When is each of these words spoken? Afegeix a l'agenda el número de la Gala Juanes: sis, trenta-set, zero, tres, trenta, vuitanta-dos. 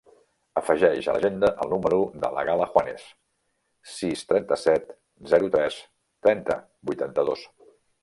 Afegeix 0.59 1.09
a 1.11 1.13
l'agenda 1.17 1.51
el 1.65 1.71
número 1.73 1.99
de 2.23 2.31
la 2.37 2.45
Gala 2.49 2.67
Juanes: 2.71 3.05
sis, 3.99 4.27
trenta-set, 4.33 4.93
zero, 5.37 5.55
tres, 5.59 5.81
trenta, 6.27 6.61
vuitanta-dos. 6.93 7.51